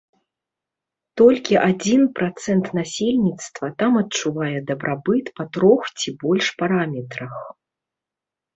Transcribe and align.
Толькі 1.19 1.53
адзін 1.69 2.01
працэнт 2.19 2.65
насельніцтва 2.79 3.65
там 3.83 3.91
адчувае 4.01 4.57
дабрабыт 4.73 5.25
па 5.39 5.43
трох 5.53 5.81
ці 5.99 6.09
больш 6.27 6.45
параметрах. 6.65 7.33